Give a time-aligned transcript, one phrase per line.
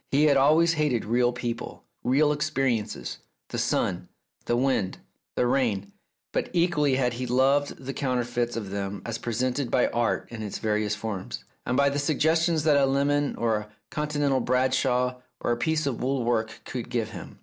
[0.09, 3.19] He had always hated real people, real experiences,
[3.49, 4.07] the sun,
[4.45, 4.97] the wind,
[5.35, 5.91] the rain,
[6.31, 10.57] but equally had he loved the counterfeits of them as presented by Art in its
[10.57, 15.55] various forms, and by the suggestions that a lemon or a continental Bradshaw or a
[15.57, 17.39] piece of wool work could give him.